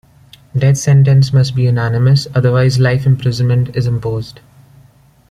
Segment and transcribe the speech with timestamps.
[0.57, 4.39] Death sentence must be unanimous, otherwise life imprisonment is imposed.